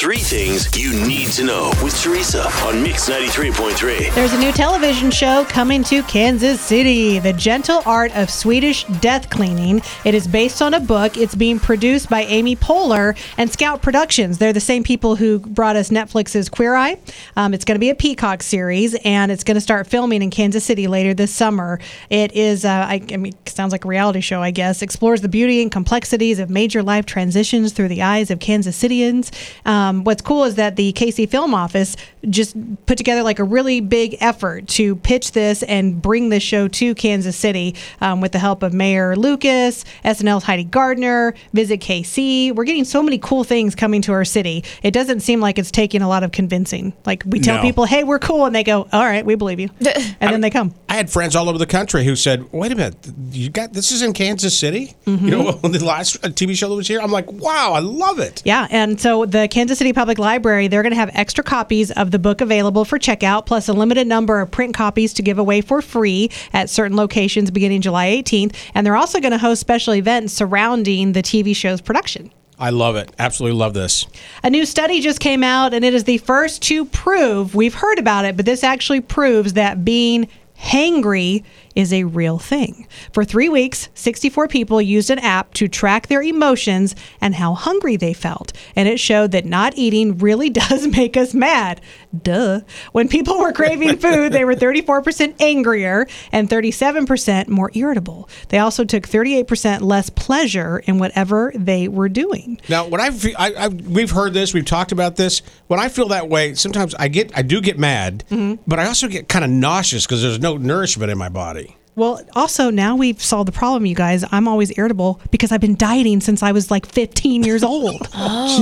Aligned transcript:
Three 0.00 0.16
things 0.16 0.74
you 0.80 0.94
need 1.06 1.26
to 1.32 1.44
know 1.44 1.70
with 1.84 1.94
Teresa 2.00 2.48
on 2.64 2.82
Mix 2.82 3.10
93.3. 3.10 4.14
There's 4.14 4.32
a 4.32 4.38
new 4.38 4.50
television 4.50 5.10
show 5.10 5.44
coming 5.44 5.84
to 5.84 6.02
Kansas 6.04 6.58
City, 6.58 7.18
The 7.18 7.34
Gentle 7.34 7.82
Art 7.84 8.10
of 8.16 8.30
Swedish 8.30 8.84
Death 9.02 9.28
Cleaning. 9.28 9.82
It 10.06 10.14
is 10.14 10.26
based 10.26 10.62
on 10.62 10.72
a 10.72 10.80
book. 10.80 11.18
It's 11.18 11.34
being 11.34 11.58
produced 11.58 12.08
by 12.08 12.22
Amy 12.22 12.56
Poehler 12.56 13.14
and 13.36 13.52
Scout 13.52 13.82
Productions. 13.82 14.38
They're 14.38 14.54
the 14.54 14.58
same 14.58 14.84
people 14.84 15.16
who 15.16 15.38
brought 15.38 15.76
us 15.76 15.90
Netflix's 15.90 16.48
Queer 16.48 16.76
Eye. 16.76 16.98
Um, 17.36 17.52
it's 17.52 17.66
going 17.66 17.76
to 17.76 17.78
be 17.78 17.90
a 17.90 17.94
Peacock 17.94 18.42
series, 18.42 18.94
and 19.04 19.30
it's 19.30 19.44
going 19.44 19.56
to 19.56 19.60
start 19.60 19.86
filming 19.86 20.22
in 20.22 20.30
Kansas 20.30 20.64
City 20.64 20.86
later 20.86 21.12
this 21.12 21.30
summer. 21.30 21.78
It 22.08 22.32
is, 22.32 22.64
uh, 22.64 22.70
I, 22.70 23.02
I 23.12 23.18
mean, 23.18 23.34
sounds 23.44 23.72
like 23.72 23.84
a 23.84 23.88
reality 23.88 24.22
show, 24.22 24.40
I 24.40 24.50
guess. 24.50 24.80
Explores 24.80 25.20
the 25.20 25.28
beauty 25.28 25.60
and 25.60 25.70
complexities 25.70 26.38
of 26.38 26.48
major 26.48 26.82
life 26.82 27.04
transitions 27.04 27.74
through 27.74 27.88
the 27.88 28.00
eyes 28.00 28.30
of 28.30 28.40
Kansas 28.40 28.76
Citians. 28.76 29.30
Um, 29.66 29.89
what's 29.98 30.22
cool 30.22 30.44
is 30.44 30.54
that 30.56 30.76
the 30.76 30.92
KC 30.92 31.28
Film 31.28 31.54
Office 31.54 31.96
just 32.28 32.56
put 32.86 32.98
together 32.98 33.22
like 33.22 33.38
a 33.38 33.44
really 33.44 33.80
big 33.80 34.16
effort 34.20 34.66
to 34.68 34.96
pitch 34.96 35.32
this 35.32 35.62
and 35.62 36.00
bring 36.00 36.28
this 36.28 36.42
show 36.42 36.68
to 36.68 36.94
Kansas 36.94 37.36
City 37.36 37.74
um, 38.00 38.20
with 38.20 38.32
the 38.32 38.38
help 38.38 38.62
of 38.62 38.72
Mayor 38.74 39.16
Lucas, 39.16 39.84
SNL's 40.04 40.44
Heidi 40.44 40.64
Gardner, 40.64 41.34
Visit 41.52 41.80
KC. 41.80 42.54
We're 42.54 42.64
getting 42.64 42.84
so 42.84 43.02
many 43.02 43.18
cool 43.18 43.44
things 43.44 43.74
coming 43.74 44.02
to 44.02 44.12
our 44.12 44.24
city. 44.24 44.64
It 44.82 44.92
doesn't 44.92 45.20
seem 45.20 45.40
like 45.40 45.58
it's 45.58 45.70
taking 45.70 46.02
a 46.02 46.08
lot 46.08 46.22
of 46.22 46.32
convincing. 46.32 46.92
Like 47.06 47.22
we 47.26 47.40
tell 47.40 47.56
No. 47.56 47.62
people, 47.62 47.84
"Hey, 47.84 48.04
we're 48.04 48.18
cool," 48.18 48.44
and 48.46 48.54
they 48.54 48.62
go, 48.64 48.86
"All 48.92 49.04
right, 49.04 49.24
we 49.24 49.34
believe 49.34 49.58
you," 49.60 49.70
and 50.20 50.32
then 50.32 50.40
they 50.40 50.50
come. 50.50 50.74
I 50.88 50.94
had 50.94 51.10
friends 51.10 51.34
all 51.36 51.48
over 51.48 51.58
the 51.58 51.66
country 51.66 52.04
who 52.04 52.16
said, 52.16 52.52
"Wait 52.52 52.70
a 52.72 52.76
minute, 52.76 52.96
you 53.32 53.48
got 53.50 53.72
this 53.72 53.90
is 53.92 54.02
in 54.02 54.12
Kansas 54.12 54.56
City? 54.58 54.94
You 55.06 55.16
know, 55.16 55.52
the 55.62 55.84
last 55.84 56.16
uh, 56.24 56.28
TV 56.28 56.54
show 56.56 56.68
that 56.68 56.74
was 56.76 56.86
here." 56.88 57.00
I'm 57.00 57.10
like, 57.12 57.30
"Wow, 57.32 57.72
I 57.72 57.80
love 57.80 58.18
it." 58.18 58.42
Yeah, 58.44 58.66
and 58.70 59.00
so 59.00 59.24
the 59.26 59.48
Kansas 59.48 59.79
City 59.80 59.94
Public 59.94 60.18
Library, 60.18 60.68
they're 60.68 60.82
going 60.82 60.92
to 60.92 60.98
have 60.98 61.10
extra 61.14 61.42
copies 61.42 61.90
of 61.90 62.10
the 62.10 62.18
book 62.18 62.42
available 62.42 62.84
for 62.84 62.98
checkout, 62.98 63.46
plus 63.46 63.66
a 63.66 63.72
limited 63.72 64.06
number 64.06 64.42
of 64.42 64.50
print 64.50 64.74
copies 64.74 65.14
to 65.14 65.22
give 65.22 65.38
away 65.38 65.62
for 65.62 65.80
free 65.80 66.30
at 66.52 66.68
certain 66.68 66.98
locations 66.98 67.50
beginning 67.50 67.80
July 67.80 68.08
18th. 68.08 68.54
And 68.74 68.86
they're 68.86 68.94
also 68.94 69.20
going 69.20 69.32
to 69.32 69.38
host 69.38 69.58
special 69.58 69.94
events 69.94 70.34
surrounding 70.34 71.12
the 71.12 71.22
TV 71.22 71.56
show's 71.56 71.80
production. 71.80 72.30
I 72.58 72.68
love 72.68 72.94
it. 72.96 73.10
Absolutely 73.18 73.58
love 73.58 73.72
this. 73.72 74.06
A 74.42 74.50
new 74.50 74.66
study 74.66 75.00
just 75.00 75.18
came 75.18 75.42
out, 75.42 75.72
and 75.72 75.82
it 75.82 75.94
is 75.94 76.04
the 76.04 76.18
first 76.18 76.60
to 76.64 76.84
prove 76.84 77.54
we've 77.54 77.72
heard 77.72 77.98
about 77.98 78.26
it, 78.26 78.36
but 78.36 78.44
this 78.44 78.62
actually 78.62 79.00
proves 79.00 79.54
that 79.54 79.82
being 79.82 80.28
hangry 80.58 81.42
is 81.74 81.92
a 81.92 82.04
real 82.04 82.38
thing. 82.38 82.86
For 83.12 83.24
three 83.24 83.48
weeks, 83.48 83.88
64 83.94 84.48
people 84.48 84.82
used 84.82 85.10
an 85.10 85.18
app 85.18 85.54
to 85.54 85.68
track 85.68 86.08
their 86.08 86.22
emotions 86.22 86.94
and 87.20 87.34
how 87.34 87.54
hungry 87.54 87.96
they 87.96 88.12
felt. 88.12 88.52
And 88.74 88.88
it 88.88 88.98
showed 88.98 89.32
that 89.32 89.44
not 89.44 89.76
eating 89.76 90.18
really 90.18 90.50
does 90.50 90.86
make 90.86 91.16
us 91.16 91.34
mad. 91.34 91.80
Duh. 92.22 92.60
When 92.92 93.08
people 93.08 93.38
were 93.38 93.52
craving 93.52 93.96
food, 93.98 94.32
they 94.32 94.44
were 94.44 94.54
34% 94.54 95.40
angrier 95.40 96.06
and 96.32 96.48
37% 96.48 97.48
more 97.48 97.70
irritable. 97.74 98.28
They 98.48 98.58
also 98.58 98.84
took 98.84 99.04
38% 99.04 99.80
less 99.82 100.10
pleasure 100.10 100.78
in 100.78 100.98
whatever 100.98 101.52
they 101.54 101.88
were 101.88 102.08
doing. 102.08 102.60
Now, 102.68 102.86
when 102.86 103.00
I, 103.00 103.10
fe- 103.10 103.34
I, 103.34 103.66
I 103.66 103.68
we've 103.68 104.10
heard 104.10 104.34
this, 104.34 104.52
we've 104.52 104.64
talked 104.64 104.92
about 104.92 105.16
this. 105.16 105.42
When 105.68 105.78
I 105.78 105.88
feel 105.88 106.08
that 106.08 106.28
way, 106.28 106.54
sometimes 106.54 106.94
I 106.96 107.08
get, 107.08 107.36
I 107.36 107.42
do 107.42 107.60
get 107.60 107.78
mad, 107.78 108.24
mm-hmm. 108.30 108.62
but 108.66 108.78
I 108.78 108.86
also 108.86 109.08
get 109.08 109.28
kind 109.28 109.44
of 109.44 109.50
nauseous 109.50 110.06
because 110.06 110.22
there's 110.22 110.40
no 110.40 110.56
nourishment 110.56 111.10
in 111.10 111.18
my 111.18 111.28
body. 111.28 111.69
Well, 112.00 112.22
also 112.34 112.70
now 112.70 112.96
we've 112.96 113.20
solved 113.22 113.46
the 113.46 113.52
problem, 113.52 113.84
you 113.84 113.94
guys. 113.94 114.24
I'm 114.32 114.48
always 114.48 114.76
irritable 114.78 115.20
because 115.30 115.52
I've 115.52 115.60
been 115.60 115.74
dieting 115.76 116.22
since 116.22 116.42
I 116.42 116.52
was 116.52 116.70
like 116.70 116.86
15 116.86 117.42
years 117.42 117.62
old, 117.62 118.00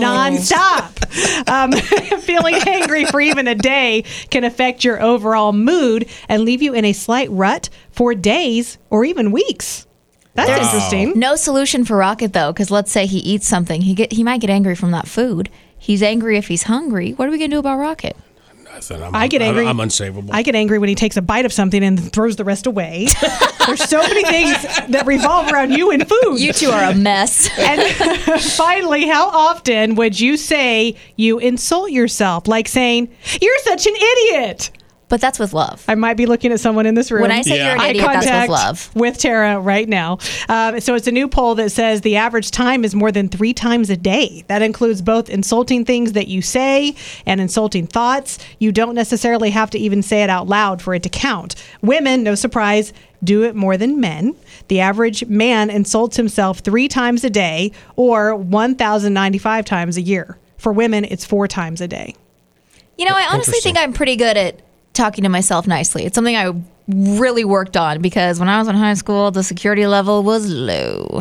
nonstop. 0.00 0.96
Um, 1.46 1.72
feeling 2.20 2.54
angry 2.66 3.04
for 3.04 3.20
even 3.20 3.46
a 3.46 3.54
day 3.54 4.04
can 4.30 4.42
affect 4.44 4.84
your 4.84 5.02
overall 5.02 5.52
mood 5.52 6.08
and 6.30 6.44
leave 6.44 6.62
you 6.62 6.72
in 6.72 6.86
a 6.86 6.94
slight 6.94 7.30
rut 7.30 7.68
for 7.90 8.14
days 8.14 8.78
or 8.88 9.04
even 9.04 9.32
weeks. 9.32 9.86
That's 10.34 10.48
Wow. 10.48 10.56
interesting. 10.56 11.18
No 11.18 11.36
solution 11.36 11.84
for 11.84 11.98
Rocket 11.98 12.32
though, 12.32 12.54
because 12.54 12.70
let's 12.70 12.90
say 12.90 13.04
he 13.04 13.18
eats 13.18 13.46
something, 13.46 13.82
he 13.82 13.94
get 13.94 14.12
he 14.12 14.24
might 14.24 14.40
get 14.40 14.48
angry 14.50 14.74
from 14.74 14.92
that 14.92 15.06
food. 15.08 15.50
He's 15.78 16.02
angry 16.02 16.38
if 16.38 16.48
he's 16.48 16.62
hungry. 16.64 17.12
What 17.12 17.28
are 17.28 17.30
we 17.30 17.38
gonna 17.38 17.48
do 17.48 17.58
about 17.58 17.78
Rocket? 17.78 18.16
Nothing. 18.76 19.02
I'm, 19.02 19.14
I 19.14 19.26
get 19.26 19.40
I'm- 19.40 19.48
angry. 19.50 19.66
I'm, 19.66 19.78
unsavable. 19.78 20.28
I 20.32 20.42
get 20.42 20.54
angry 20.54 20.78
when 20.78 20.88
he 20.88 20.94
takes 20.94 21.16
a 21.16 21.22
bite 21.22 21.46
of 21.46 21.52
something 21.52 21.82
and 21.82 22.12
throws 22.12 22.36
the 22.36 22.44
rest 22.44 22.66
away. 22.66 23.08
There's 23.66 23.82
so 23.82 23.98
many 23.98 24.22
things 24.24 24.52
that 24.90 25.04
revolve 25.06 25.50
around 25.50 25.72
you 25.72 25.90
and 25.90 26.06
food. 26.06 26.38
You 26.38 26.52
two 26.52 26.68
are 26.70 26.90
a 26.90 26.94
mess. 26.94 27.48
And 27.58 27.80
finally, 28.42 29.06
how 29.06 29.28
often 29.28 29.94
would 29.94 30.20
you 30.20 30.36
say 30.36 30.94
you 31.16 31.38
insult 31.38 31.90
yourself? 31.90 32.46
Like 32.46 32.68
saying, 32.68 33.08
You're 33.40 33.58
such 33.60 33.86
an 33.86 33.94
idiot. 33.96 34.70
But 35.08 35.20
that's 35.20 35.38
with 35.38 35.52
love. 35.52 35.84
I 35.86 35.94
might 35.94 36.16
be 36.16 36.26
looking 36.26 36.50
at 36.52 36.58
someone 36.58 36.84
in 36.84 36.94
this 36.94 37.10
room. 37.12 37.22
When 37.22 37.30
I 37.30 37.42
say 37.42 37.56
Yeah. 37.58 37.74
you're 37.74 37.84
an 37.84 37.90
idiot, 37.90 38.04
that's 38.06 38.26
contact 38.26 38.48
with 38.50 38.58
love. 38.58 38.90
with 38.94 39.18
Tara 39.18 39.60
right 39.60 39.88
now. 39.88 40.18
Um, 40.48 40.80
so 40.80 40.94
it's 40.94 41.06
a 41.06 41.12
new 41.12 41.28
poll 41.28 41.54
that 41.56 41.70
says 41.70 42.00
the 42.00 42.16
average 42.16 42.50
time 42.50 42.84
is 42.84 42.94
more 42.94 43.12
than 43.12 43.28
three 43.28 43.54
times 43.54 43.88
a 43.88 43.96
day. 43.96 44.44
That 44.48 44.62
includes 44.62 45.02
both 45.02 45.30
insulting 45.30 45.84
things 45.84 46.12
that 46.14 46.26
you 46.28 46.42
say 46.42 46.94
and 47.24 47.40
insulting 47.40 47.86
thoughts. 47.86 48.38
You 48.58 48.72
don't 48.72 48.94
necessarily 48.96 49.50
have 49.50 49.70
to 49.70 49.78
even 49.78 50.02
say 50.02 50.22
it 50.24 50.30
out 50.30 50.48
loud 50.48 50.82
for 50.82 50.92
it 50.94 51.02
to 51.04 51.08
count. 51.08 51.54
Women, 51.82 52.22
no 52.24 52.34
surprise, 52.34 52.92
do 53.22 53.44
it 53.44 53.54
more 53.54 53.76
than 53.76 54.00
men. 54.00 54.34
The 54.68 54.80
average 54.80 55.24
man 55.26 55.70
insults 55.70 56.16
himself 56.16 56.58
three 56.58 56.88
times 56.88 57.22
a 57.22 57.30
day 57.30 57.70
or 57.94 58.34
1,095 58.34 59.64
times 59.64 59.96
a 59.96 60.02
year. 60.02 60.36
For 60.58 60.72
women, 60.72 61.04
it's 61.04 61.24
four 61.24 61.46
times 61.46 61.80
a 61.80 61.86
day. 61.88 62.14
You 62.98 63.04
know, 63.04 63.14
I 63.14 63.28
honestly 63.32 63.60
think 63.60 63.78
I'm 63.78 63.92
pretty 63.92 64.16
good 64.16 64.36
at 64.36 64.60
talking 64.96 65.22
to 65.24 65.28
myself 65.30 65.66
nicely. 65.66 66.04
It's 66.04 66.14
something 66.14 66.36
I 66.36 66.52
really 66.88 67.44
worked 67.44 67.76
on 67.76 68.00
because 68.02 68.40
when 68.40 68.48
I 68.48 68.58
was 68.58 68.68
in 68.68 68.74
high 68.74 68.94
school, 68.94 69.30
the 69.30 69.42
security 69.42 69.86
level 69.86 70.22
was 70.22 70.48
low. 70.48 71.20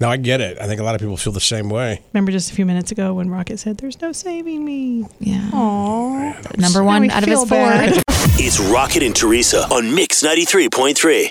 no, 0.00 0.08
I 0.08 0.16
get 0.16 0.40
it. 0.40 0.58
I 0.60 0.66
think 0.66 0.80
a 0.80 0.84
lot 0.84 0.94
of 0.94 1.00
people 1.00 1.16
feel 1.16 1.32
the 1.32 1.40
same 1.40 1.68
way. 1.70 2.02
Remember 2.12 2.30
just 2.32 2.50
a 2.50 2.54
few 2.54 2.66
minutes 2.66 2.92
ago 2.92 3.14
when 3.14 3.30
Rocket 3.30 3.58
said, 3.58 3.78
There's 3.78 4.00
no 4.00 4.12
saving 4.12 4.64
me. 4.64 5.06
Yeah. 5.18 5.50
Aww. 5.52 6.58
Number 6.58 6.84
one 6.84 7.10
out 7.10 7.22
of 7.22 7.28
his 7.28 7.48
four. 7.48 8.02
It's 8.40 8.60
Rocket 8.60 9.02
and 9.02 9.16
Teresa 9.16 9.62
on 9.68 9.92
Mix 9.94 10.22
93.3. 10.22 11.30